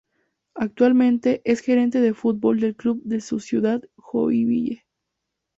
Actualmente, 0.55 1.43
es 1.45 1.59
gerente 1.59 2.01
de 2.01 2.15
fútbol 2.15 2.59
del 2.59 2.75
club 2.75 3.03
de 3.03 3.21
su 3.21 3.39
ciudad, 3.39 3.83
Joinville. 3.97 4.83